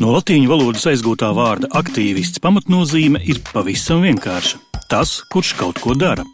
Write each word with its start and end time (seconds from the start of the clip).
No 0.00 0.14
latīņu 0.14 0.48
valodas 0.48 0.86
aizgūtā 0.88 1.28
vārda 1.36 1.68
aktīvists 1.76 2.40
pamatnozīme 2.40 3.20
ir 3.28 3.42
pavisam 3.44 4.00
vienkārša. 4.00 4.56
Tas, 4.88 5.18
kurš 5.28 5.50
kaut 5.58 5.80
ko 5.84 5.92
dara. 5.92 6.24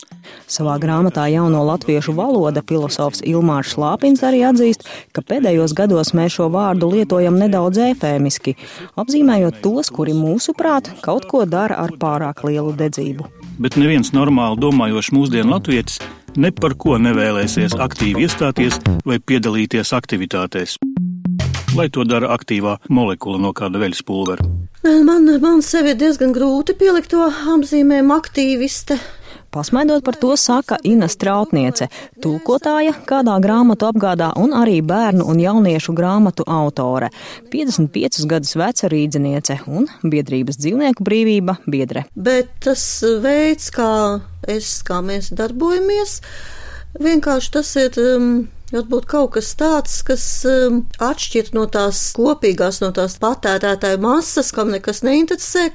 Savā 0.46 0.76
grāmatā 0.78 1.24
Jauno 1.32 1.64
latviešu 1.66 2.14
valoda 2.14 2.62
filozofs 2.62 3.24
Ilmārs 3.26 3.72
Šlāpins 3.74 4.22
arī 4.22 4.44
atzīst, 4.46 4.86
ka 5.10 5.24
pēdējos 5.26 5.74
gados 5.74 6.14
mēs 6.14 6.36
šo 6.38 6.46
vārdu 6.54 6.92
lietojam 6.92 7.40
nedaudz 7.42 7.82
efēmiski, 7.88 8.54
apzīmējot 9.02 9.58
tos, 9.66 9.90
kuri 9.90 10.14
mūsuprāt 10.14 10.92
kaut 11.02 11.26
ko 11.26 11.42
dara 11.42 11.80
ar 11.82 11.96
pārāk 11.98 12.44
lielu 12.46 12.70
dedzību. 12.78 13.26
Bet 13.58 13.80
neviens 13.82 14.14
normāli 14.14 14.62
domājošs 14.62 15.10
mūsdienu 15.16 15.56
latvietis 15.56 15.98
ne 16.38 16.54
par 16.54 16.78
ko 16.78 17.00
nevēlēsies 17.02 17.74
aktīvi 17.82 18.28
iestāties 18.28 18.78
vai 19.02 19.18
piedalīties 19.18 19.90
aktivitātēs 19.98 20.78
lai 21.74 21.88
to 21.90 22.04
dara 22.06 22.30
aktīvā 22.36 22.76
molekula 22.88 23.40
no 23.42 23.52
kāda 23.56 23.80
veļas 23.82 24.04
pulvera? 24.06 24.46
Man, 24.86 25.26
man 25.42 25.62
sevi 25.66 25.94
ir 25.94 26.00
diezgan 26.00 26.34
grūti 26.36 26.76
pielikt 26.78 27.10
to 27.10 27.26
apzīmējumu 27.26 28.14
aktīviste. 28.14 29.00
Pasmaidot 29.56 30.04
par 30.04 30.18
to, 30.20 30.34
saka 30.36 30.76
Ina 30.84 31.06
Strautniece, 31.08 31.86
tūkotāja, 32.20 32.92
kādā 33.08 33.38
grāmatu 33.40 33.86
apgādā 33.88 34.28
un 34.36 34.52
arī 34.52 34.82
bērnu 34.84 35.24
un 35.24 35.40
jauniešu 35.40 35.94
grāmatu 35.96 36.44
autore, 36.44 37.08
55 37.52 38.26
gadus 38.28 38.52
veca 38.60 38.90
rīdziniece 38.92 39.62
un 39.66 39.88
biedrības 40.04 40.60
dzīvnieku 40.60 41.06
brīvība 41.06 41.56
biedre. 41.64 42.04
Bet 42.14 42.52
tas 42.66 42.84
veids, 43.22 43.70
kā 43.72 43.88
es, 44.44 44.82
kā 44.84 45.00
mēs 45.00 45.32
darbojamies, 45.32 46.18
vienkārši 47.00 47.56
tas 47.56 47.72
ir. 47.80 47.96
Um, 48.02 48.36
Varbūt 48.66 49.04
kaut 49.06 49.36
kas 49.36 49.52
tāds, 49.54 50.00
kas 50.02 50.22
um, 50.50 50.80
atšķirt 50.98 51.52
no 51.54 51.68
tās 51.70 52.00
kopīgās, 52.16 52.80
no 52.82 52.88
tās 52.96 53.14
patērētāju 53.22 54.00
masas, 54.02 54.50
kam 54.54 54.72
nekas 54.74 55.04
neinteresē, 55.06 55.68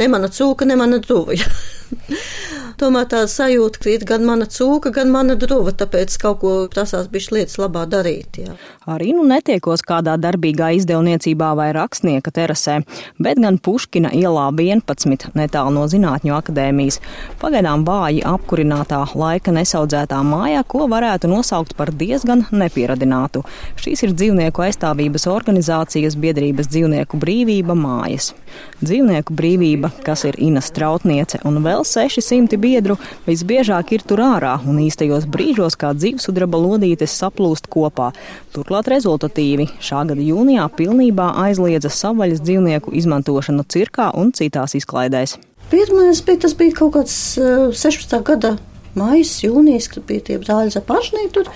ne 0.00 0.08
mana 0.08 0.30
cūka, 0.32 0.64
ne 0.68 0.78
mana 0.80 1.02
duvja. 1.04 1.44
Tomēr 2.78 3.08
tā 3.10 3.24
sajūta, 3.26 3.80
ka 3.82 3.90
ir 3.90 4.04
gan 4.06 4.22
mana 4.22 4.46
cūka, 4.46 4.92
gan 4.94 5.08
mana 5.10 5.34
druva, 5.34 5.72
tāpēc 5.74 6.14
kaut 6.22 6.36
ko 6.44 6.50
prasās 6.70 7.08
bišķi 7.10 7.34
lietas 7.34 7.56
labā 7.58 7.82
darīt. 7.90 8.38
Jā. 8.38 8.52
Arī 8.86 9.10
nu 9.16 9.24
netiekos 9.26 9.82
kādā 9.82 10.14
darbīgā 10.20 10.68
izdevniecībā 10.76 11.48
vai 11.58 11.72
rakstnieka 11.74 12.30
terasē, 12.36 12.76
bet 13.18 13.40
gan 13.42 13.58
Puškina 13.58 14.12
ielā 14.14 14.44
11 14.54 15.34
netālu 15.34 15.74
no 15.74 15.88
Zinātņu 15.90 16.36
akadēmijas. 16.36 17.00
Pagaidām 17.42 17.82
vāji 17.88 18.22
apkurinātā 18.30 19.00
laika 19.18 19.56
nesaudzētā 19.56 20.22
mājā, 20.22 20.62
ko 20.62 20.86
varētu 20.92 21.32
nosaukt 21.32 21.74
par 21.74 21.90
diezgan 21.90 22.46
nepieradinātu. 22.54 23.42
Šīs 23.82 24.06
ir 24.06 24.14
dzīvnieku 24.14 24.68
aizstāvības 24.68 25.26
organizācijas 25.34 26.14
biedrības 26.14 26.70
dzīvnieku 26.70 27.18
brīvība 27.18 27.74
mājas. 27.74 28.30
Dzīvnieku 28.78 29.34
brīvība, 29.34 29.90
kas 30.06 30.22
ir 30.30 30.38
Ina 30.38 30.62
Strautniece 30.62 31.42
un 31.48 31.58
vēl 31.66 31.82
600 31.82 32.56
biedru, 32.68 32.98
visbiežāk 33.26 33.94
ir 33.96 34.04
tur 34.08 34.22
ārā 34.24 34.54
un 34.68 34.80
īstajos 34.84 35.26
brīžos 35.32 35.78
kā 35.80 35.94
dzīvesudraba 35.96 36.60
lodītes 36.60 37.16
saplūst 37.20 37.70
kopā. 37.72 38.12
Turklāt 38.54 38.90
rezultatīvi 38.92 39.70
šā 39.80 40.04
gada 40.10 40.24
jūnijā 40.24 40.68
pilnībā 40.78 41.32
aizliedza 41.46 41.92
savvaļas 41.92 42.44
dzīvnieku 42.44 42.94
izmantošanu 43.00 43.64
cirkā 43.72 44.12
un 44.18 44.34
citās 44.36 44.76
izklaidēs. 44.78 45.38
Pirmais 45.68 46.22
bija 46.24 46.44
tas 46.46 46.54
bija 46.56 46.76
kaut 46.78 46.94
kāds 46.96 47.16
uh, 47.40 47.68
16. 47.76 48.14
gada 48.24 48.56
maijs, 48.98 49.34
jūnijas, 49.44 49.90
kad 49.92 50.06
bija 50.08 50.24
tie 50.30 50.38
brāļi 50.40 50.72
zapašnī 50.78 51.28
tur. 51.34 51.50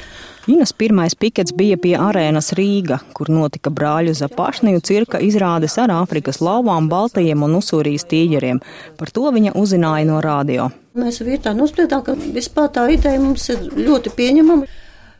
Inas 0.47 0.73
pirmais 0.73 1.15
pikets 1.15 1.53
bija 1.55 1.77
pie 1.79 1.93
arēnas 1.95 2.49
Rīga, 2.59 2.97
kur 3.15 3.29
notika 3.31 3.71
brāļu 3.71 4.11
zapašniju 4.19 4.81
cirka 4.83 5.21
izrādes 5.23 5.77
ar 5.79 5.93
Āfrikas 5.95 6.41
lauvām, 6.43 6.89
baltajiem 6.91 7.45
un 7.47 7.55
usūrijas 7.61 8.09
tīģeriem. 8.11 8.59
Par 8.99 9.13
to 9.15 9.31
viņa 9.31 9.55
uzzināja 9.61 10.09
no 10.09 10.19
radio. 10.25 10.67
Mēs 10.99 11.23
vietā 11.23 11.55
nospriedām, 11.55 12.03
ka 12.03 12.17
vispār 12.19 12.73
tā 12.75 12.89
ideja 12.91 13.23
mums 13.23 13.47
ir 13.55 13.63
ļoti 13.87 14.11
pieņemama. 14.19 14.67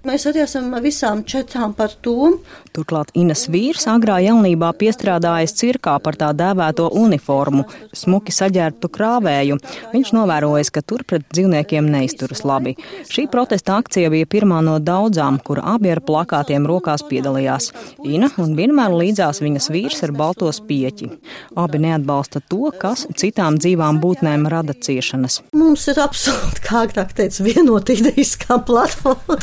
Mēs 0.03 0.25
arī 0.27 0.41
esam 0.43 0.73
visām 0.83 1.21
četrām 1.23 1.77
par 1.79 1.93
to. 2.03 2.33
Turklāt 2.75 3.13
Ines 3.15 3.45
vīrs 3.53 3.85
agrā 3.87 4.17
jaunībā 4.25 4.73
piestrādājis 4.75 5.55
cirkā 5.61 5.93
par 6.03 6.17
tā 6.19 6.33
dēvēto 6.35 6.89
uniformu, 6.99 7.63
smuki 7.95 8.35
saģērbtu 8.35 8.91
krāvēju. 8.91 9.61
Viņš 9.93 10.11
novērojis, 10.17 10.73
ka 10.75 10.83
tur 10.83 11.05
pret 11.07 11.29
dzīvniekiem 11.31 11.87
neizturas 11.95 12.43
labi. 12.43 12.73
Šī 13.07 13.29
protesta 13.31 13.77
akcija 13.79 14.11
bija 14.11 14.27
pirmā 14.27 14.59
no 14.67 14.81
daudzām, 14.83 15.39
kur 15.39 15.61
abi 15.63 15.95
ar 15.95 16.03
plakātiem 16.03 16.67
rokās 16.67 17.07
piedalījās. 17.07 17.71
Ina 18.03 18.33
un 18.43 18.57
vienmēr 18.59 18.99
līdzās 18.99 19.39
viņas 19.45 19.71
vīrs 19.71 20.03
ar 20.09 20.17
balto 20.19 20.51
spieķi. 20.51 21.13
Abi 21.63 21.79
neatbalsta 21.87 22.43
to, 22.51 22.73
kas 22.75 23.07
citām 23.15 23.61
dzīvām 23.63 24.03
būtnēm 24.03 24.51
rada 24.51 24.75
ciešanas. 24.75 25.45
Mums 25.55 25.87
ir 25.95 26.03
absolūti, 26.03 26.67
kā 26.67 26.89
agrāk 26.89 27.15
teica, 27.23 27.47
vienota 27.47 27.95
idejiskā 27.95 28.59
platforma. 28.67 29.39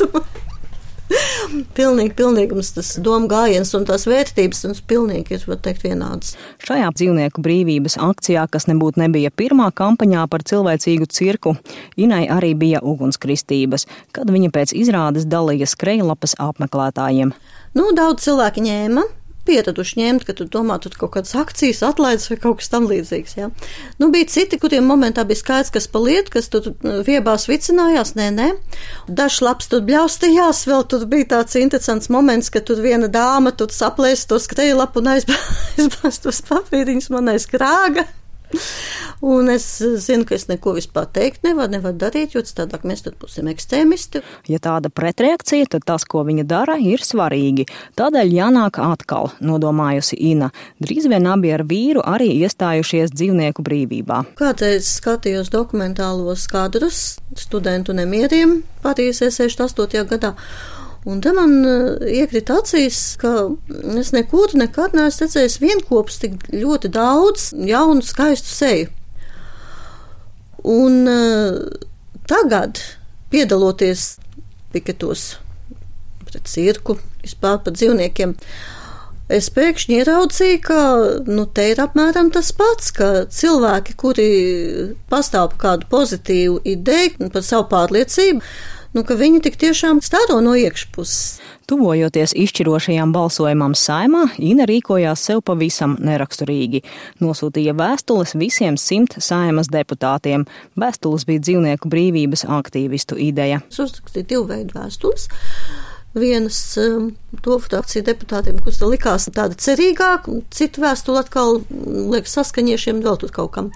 pilnīgi, 1.78 2.14
pilnīgi 2.18 2.56
mums 2.56 2.72
tas 2.76 2.92
doma 3.02 3.28
gājiens 3.30 3.72
un 3.76 3.86
tās 3.88 4.06
vērtības 4.10 4.64
mums 4.68 4.82
pilnīgi 4.90 5.36
ir, 5.36 5.44
var 5.50 5.60
teikt, 5.64 5.84
vienādas. 5.86 6.34
Šajā 6.64 6.90
dzīvnieku 6.96 7.44
brīvības 7.44 7.98
akcijā, 8.04 8.46
kas 8.52 8.68
nebūtu 8.70 9.02
nebija 9.02 9.32
pirmā 9.34 9.70
kampaņā 9.76 10.26
par 10.30 10.46
cilvēcīgu 10.46 11.10
cirku, 11.10 11.56
Inai 12.00 12.24
arī 12.32 12.54
bija 12.58 12.80
ugunskristības, 12.86 13.86
kad 14.16 14.30
viņa 14.30 14.52
pēc 14.54 14.74
izrādes 14.76 15.26
dalīja 15.28 15.68
skrejlapas 15.68 16.36
apmeklētājiem. 16.40 17.34
Nu, 17.76 17.90
daudz 17.94 18.24
cilvēki 18.26 18.64
ņēma, 18.66 19.04
pieraduši 19.48 19.98
ņemt, 20.00 20.26
ka 20.28 20.34
tu 20.36 20.46
domā, 20.50 20.78
tur 20.82 20.94
kaut 20.98 21.14
kādas 21.16 21.34
akcijas 21.38 21.82
atlaides 21.86 22.28
vai 22.30 22.38
kaut 22.42 22.60
kas 22.60 22.70
tam 22.72 22.88
līdzīgs. 22.90 23.36
Ja? 23.38 23.50
Nu, 24.02 24.10
bija 24.14 24.28
citi, 24.30 24.58
kuriem 24.60 24.86
momentā 24.90 25.24
bija 25.28 25.40
skaidrs, 25.40 25.72
kas 25.74 25.88
paliet, 25.90 26.30
kas 26.32 26.50
tur 26.52 26.72
uh, 26.72 27.00
viebās 27.06 27.48
vicinājās, 27.50 28.14
nē, 28.18 28.28
nē. 28.36 28.48
Dažs 29.08 29.40
labs 29.44 29.70
tur 29.72 29.84
bļaustījās, 29.88 30.64
vēl 30.70 30.86
tur 30.92 31.08
bija 31.10 31.32
tāds 31.36 31.58
interesants 31.60 32.12
moments, 32.12 32.52
ka 32.52 32.62
tur 32.64 32.82
viena 32.84 33.10
dāma 33.10 33.54
tur 33.56 33.72
saplēs 33.74 34.26
to 34.30 34.40
skrejlapu 34.42 35.02
un 35.02 35.12
aizbāz 35.16 36.22
tos 36.22 36.44
papīriņus 36.48 37.12
man 37.14 37.34
aiz 37.34 37.48
krāga. 37.50 38.08
Un 39.20 39.50
es 39.52 39.64
zinu, 39.78 40.24
ka 40.24 40.34
es 40.34 40.46
neko 40.48 40.72
vispār 40.78 41.06
teikt 41.12 41.44
nevaru, 41.44 41.74
nevaru 41.74 41.98
darīt, 42.00 42.34
jo 42.34 42.42
tādāk 42.42 42.86
mēs 42.88 43.04
tad 43.04 43.18
būsim 43.20 43.50
ekstrēmisti. 43.52 44.22
Ja 44.48 44.60
tāda 44.62 44.90
pretreakcija, 44.92 45.68
tad 45.74 45.84
tas, 45.88 46.06
ko 46.08 46.24
viņa 46.26 46.46
dara, 46.48 46.78
ir 46.80 47.04
svarīgi. 47.04 47.66
Tādēļ 48.00 48.32
jānāk 48.38 48.80
atkal, 48.82 49.30
nodomājusi 49.44 50.18
Ina. 50.32 50.50
Drīz 50.82 51.10
vien 51.12 51.28
abi 51.30 51.52
ar 51.54 51.66
vīru 51.68 52.02
arī 52.02 52.32
iestājušies 52.40 53.12
dzīvnieku 53.12 53.64
brīvībā. 53.66 54.22
Kādreiz 54.40 54.88
skatījos 54.96 55.52
dokumentālos 55.52 56.48
kadrus 56.50 57.20
studentu 57.38 57.94
nemieriem 57.96 58.62
Parīzē 58.80 59.28
68. 59.28 60.06
gadā. 60.08 60.34
Un 61.08 61.20
te 61.24 61.32
man 61.32 61.52
eh, 61.64 62.16
iekrita 62.20 62.58
acīs, 62.60 62.98
ka 63.20 63.32
es 63.96 64.10
nekur 64.12 64.52
nekad 64.58 64.92
neesmu 64.96 65.24
redzējis 65.24 65.60
vienopus 65.62 66.18
tik 66.20 66.42
ļoti 66.52 66.90
daudz 66.92 67.50
jaunu, 67.56 68.04
skaistu 68.04 68.52
seju. 68.52 68.90
Un 70.60 71.08
uh, 71.08 71.54
tagad, 72.28 72.82
piedaloties 73.32 74.18
piketos 74.74 75.38
pret 76.28 76.44
cirku, 76.44 76.98
vispār 77.22 77.62
par 77.64 77.72
dzīvniekiem, 77.78 78.34
es 79.32 79.48
pēkšņi 79.56 79.96
ieraudzīju, 80.02 80.58
ka 80.66 80.82
nu, 81.30 81.46
te 81.48 81.70
ir 81.72 81.80
apmēram 81.80 82.28
tas 82.34 82.52
pats, 82.52 82.92
ka 82.92 83.08
cilvēki, 83.32 83.96
kuri 83.96 84.28
pastāv 85.08 85.54
par 85.54 85.62
kādu 85.64 85.88
pozitīvu 85.96 86.60
ideju, 86.74 87.30
par 87.32 87.46
savu 87.46 87.70
pārliecību, 87.72 88.44
nu, 88.96 89.04
ka 89.06 89.16
viņi 89.18 89.42
tik 89.46 89.58
tiešām 89.60 90.00
stāro 90.04 90.40
no 90.44 90.56
iekšpuses. 90.58 91.40
Tuvojoties 91.70 92.32
izšķirošajam 92.34 93.12
balsojumam 93.14 93.76
saimā, 93.78 94.24
Ina 94.42 94.66
rīkojās 94.66 95.22
sev 95.28 95.44
pavisam 95.46 95.94
neraksturīgi. 96.02 96.80
Nosūtīja 97.22 97.76
vēstules 97.78 98.34
visiem 98.40 98.74
simt 98.80 99.14
saimas 99.22 99.70
deputātiem. 99.70 100.48
Vēstules 100.80 101.28
bija 101.28 101.44
dzīvnieku 101.46 101.92
brīvības 101.92 102.42
aktīvistu 102.58 103.20
ideja. 103.22 103.60
Es 103.70 103.78
uzrakstīju 103.86 104.30
divu 104.34 104.48
veidu 104.50 104.80
vēstules. 104.80 105.28
Vienas 106.18 106.58
um, 106.82 107.12
to 107.46 107.60
frakciju 107.62 108.02
deputātiem, 108.10 108.58
kas 108.66 108.82
likās 108.82 109.30
tāda 109.30 109.54
cerīgāka, 109.54 110.34
un 110.34 110.42
citu 110.50 110.82
vēstuli 110.82 111.22
atkal 111.22 111.60
liekas 111.70 112.34
saskaņiešiem 112.40 112.98
vēl 113.06 113.22
tur 113.22 113.30
kaut 113.38 113.54
kam. 113.54 113.72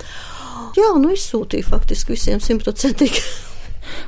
Jā, 0.75 0.91
nu 0.99 1.15
izsūtīju 1.15 1.71
faktiski 1.71 2.17
visiem 2.19 2.43
simtprocentīgi. 2.43 3.23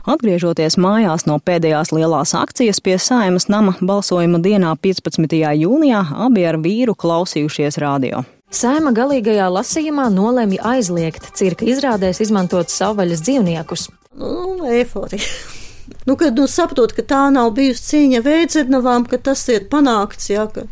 Atgriežoties 0.06 0.78
mājās 0.78 1.26
no 1.26 1.38
pēdējās 1.42 1.92
lielās 1.96 2.34
akcijas 2.38 2.80
pie 2.80 2.96
saimas 3.02 3.48
nama 3.52 3.74
balsojuma 3.80 4.40
dienā 4.44 4.76
15. 4.82 5.36
jūnijā, 5.62 6.04
abi 6.26 6.46
ar 6.46 6.60
vīru 6.62 6.94
klausījušies 6.94 7.80
radio. 7.82 8.22
Sēma 8.54 8.92
galīgajā 8.94 9.48
lasījumā 9.50 10.06
nolēma 10.14 10.60
aizliegt 10.76 11.32
cirka 11.34 11.66
izrādēs 11.66 12.22
izmantot 12.22 12.70
savvaļas 12.70 13.24
dzīvniekus. 13.26 13.88
Nu, 14.16 14.62
eforija. 14.70 15.26
Nu, 16.06 16.14
kad 16.18 16.38
nu, 16.38 16.46
saprot, 16.50 16.94
ka 16.94 17.02
tā 17.02 17.24
nav 17.34 17.52
bijusi 17.58 17.82
cīņa 17.90 18.22
veidzernavām, 18.22 19.06
ka 19.10 19.18
tas 19.22 19.42
ir 19.50 19.66
panākts, 19.70 20.30
jā, 20.30 20.46
ka 20.50 20.64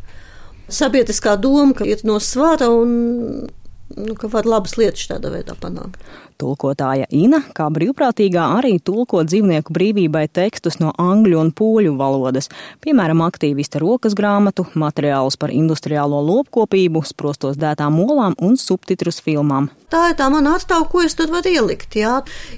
sabiedriskā 0.71 1.35
doma, 1.43 1.75
ka 1.75 1.87
ir 1.87 2.03
no 2.07 2.21
svara 2.23 2.71
un 2.71 3.51
nu, 3.97 4.15
ka 4.19 4.31
var 4.33 4.49
labas 4.49 4.79
lietas 4.81 5.09
tādā 5.11 5.33
veidā 5.35 5.57
panākt. 5.61 6.01
Tulkotāja 6.41 7.07
Ina, 7.15 7.39
kā 7.55 7.69
brīvprātīgā, 7.71 8.43
arī 8.59 8.75
tulko 8.83 9.23
dzīvnieku 9.23 9.75
brīvībai 9.75 10.25
tekstus 10.35 10.81
no 10.81 10.91
angļu 10.99 11.39
un 11.39 11.53
poļu 11.55 11.95
valodas, 12.01 12.51
piemēram, 12.83 13.23
aktīvista 13.23 13.79
rokas 13.83 14.17
grāmatu, 14.19 14.67
materiālus 14.75 15.39
par 15.39 15.55
industriālo 15.55 16.19
lopkopību, 16.27 17.05
sprostos 17.07 17.59
dētām 17.61 18.01
olām 18.03 18.35
un 18.43 18.59
subtitrus 18.59 19.23
filmām. 19.23 19.71
Tā 19.95 20.09
ir 20.11 20.17
tā 20.19 20.27
mana 20.33 20.57
atstāva, 20.59 20.89
ko 20.91 21.05
es 21.07 21.15
tur 21.15 21.31
varu 21.31 21.53
ielikt. 21.55 21.95
Jā. 21.95 22.17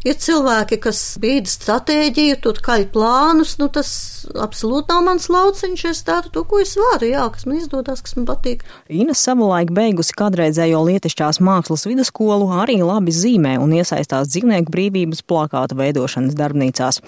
Ir 0.09 0.17
cilvēki, 0.25 0.79
kas 0.81 1.01
bīda 1.21 1.51
stratēģiju, 1.53 2.39
tur 2.41 2.63
kaļ 2.65 2.87
plānus, 2.95 3.59
nu 3.61 3.69
tas 3.73 3.91
absolūti 4.33 4.95
nav 4.95 5.03
mans 5.05 5.29
lauciņš. 5.29 5.85
Es 5.91 6.01
daru 6.07 6.33
to, 6.33 6.47
ko 6.49 6.63
es 6.65 6.73
varu, 6.81 7.11
jā, 7.11 7.27
kas 7.35 7.45
man 7.45 7.61
izdodas, 7.61 8.01
kas 8.07 8.17
man 8.17 8.25
patīk. 8.31 8.65
Ina 8.89 9.13
savulaik 9.13 9.75
beigusi 9.77 10.17
kādreizējo 10.17 10.81
lietišķās 11.27 11.41
mākslas 11.43 11.87
vidusskolu 11.87 12.47
arī 12.55 12.79
labi 12.83 13.11
zīmē 13.11 13.59
un 13.59 13.73
iesaistās 13.75 14.29
dzīvnieku 14.31 14.71
brīvības 14.71 15.23
plakātu 15.27 15.77
veidošanas 15.77 16.37
darbnīcās. 16.37 17.01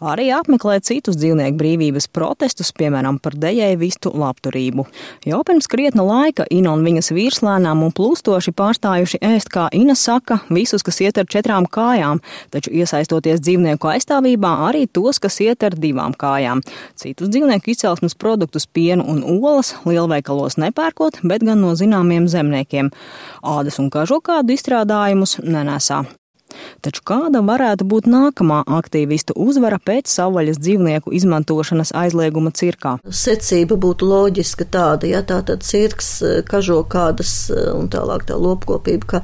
Arī 0.00 0.30
apmeklē 0.32 0.80
citus 0.82 1.16
dzīvnieku 1.16 1.56
brīvības 1.56 2.08
protestus, 2.10 2.72
piemēram, 2.72 3.20
par 3.20 3.34
dejēvistu 3.34 4.12
labturību. 4.14 4.86
Jau 5.26 5.42
pirms 5.44 5.68
krietna 5.68 6.02
laika 6.02 6.46
Ina 6.50 6.72
un 6.72 6.84
viņas 6.84 7.12
vīrs 7.12 7.42
lēnām 7.42 7.82
un 7.84 7.92
plūstoši 7.92 8.54
pārstājuši 8.56 9.20
ēst, 9.20 9.50
kā 9.52 9.68
Ina 9.72 9.94
saka, 9.94 10.40
visus, 10.50 10.82
kas 10.82 11.00
iet 11.00 11.18
ar 11.18 11.28
četrām 11.30 11.68
kājām, 11.68 12.20
taču 12.50 12.72
iesaistoties 12.72 13.40
dzīvnieku 13.40 13.92
aizstāvībā 13.92 14.54
arī 14.68 14.86
tos, 14.88 15.20
kas 15.20 15.40
iet 15.44 15.62
ar 15.62 15.76
divām 15.76 16.16
kājām. 16.16 16.64
Citus 16.96 17.30
dzīvnieku 17.30 17.74
izcelsmes 17.74 18.16
produktus, 18.16 18.66
pienu 18.66 19.04
un 19.06 19.22
olas 19.22 19.74
lielveikalos 19.84 20.58
nepērkot, 20.60 21.20
bet 21.22 21.44
gan 21.46 21.60
no 21.60 21.76
zināmiem 21.78 22.26
zemniekiem. 22.30 22.90
Ādas 23.50 23.80
un 23.82 23.90
kažokādu 23.90 24.54
izstrādājumus 24.54 25.38
nenesā. 25.42 26.04
Taču 26.82 27.02
kāda 27.06 27.42
varētu 27.46 27.86
būt 27.86 28.08
nākamā 28.10 28.62
aktīvistu 28.78 29.36
uzvara 29.38 29.78
pēc 29.82 30.10
savvaļas 30.10 30.58
dzīvnieku 30.58 31.12
izmantošanas 31.14 31.92
aizlieguma 32.02 32.52
cirkā? 32.56 32.96
Secība 33.06 33.78
būtu 33.80 34.08
loģiska 34.10 34.66
tāda, 34.74 35.10
ja 35.10 35.22
tā 35.26 35.40
tad 35.46 35.66
cirks, 35.66 36.12
kažokādas 36.50 37.34
un 37.74 37.90
tālāk 37.92 38.26
tā 38.30 38.38
lopkopība, 38.40 39.10
ka 39.14 39.22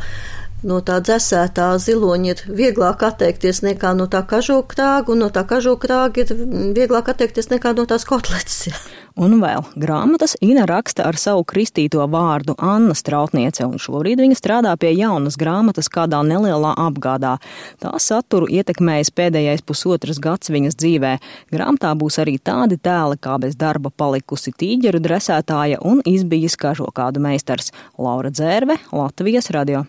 no 0.67 0.81
tā 0.87 1.01
dzēsētā 1.05 1.73
ziloņa 1.83 2.33
ir 2.33 2.45
vieglāk 2.61 3.03
atteikties 3.09 3.63
nekā 3.67 3.95
no 3.99 4.09
tā 4.13 4.23
kažokrāga, 4.29 5.13
un 5.13 5.25
no 5.25 5.33
tā 5.35 5.47
kažokrāga 5.49 6.25
ir 6.25 6.47
vieglāk 6.77 7.11
atteikties 7.13 7.51
nekā 7.53 7.75
no 7.77 7.87
tās 7.89 8.07
kotletes. 8.09 8.67
Un 9.17 9.39
vēl 9.41 9.63
grāmatas 9.81 10.35
Ina 10.45 10.67
raksta 10.69 11.07
ar 11.09 11.17
savu 11.17 11.41
kristīto 11.49 12.05
vārdu 12.13 12.53
Anna 12.61 12.93
Strautniece, 12.93 13.65
un 13.65 13.81
šobrīd 13.81 14.21
viņa 14.21 14.37
strādā 14.37 14.75
pie 14.77 14.91
jaunas 14.93 15.39
grāmatas 15.41 15.89
kādā 15.89 16.21
nelielā 16.21 16.75
apgādā. 16.85 17.39
Tā 17.81 17.95
saturu 17.97 18.51
ietekmējas 18.53 19.15
pēdējais 19.17 19.65
pusotras 19.65 20.21
gads 20.21 20.53
viņas 20.53 20.77
dzīvē. 20.77 21.15
Grāmatā 21.49 21.95
būs 21.97 22.21
arī 22.21 22.37
tādi 22.37 22.77
tēli, 22.77 23.17
kā 23.17 23.41
bez 23.41 23.57
darba 23.57 23.89
palikusi 23.89 24.53
tīģeru 24.53 25.01
dresētāja 25.09 25.81
un 25.81 26.05
izbijis 26.05 26.61
kažokādu 26.61 27.25
meistars 27.25 27.73
Laura 27.97 28.29
Dzērve, 28.29 28.83
Latvijas 28.93 29.49
radio. 29.57 29.87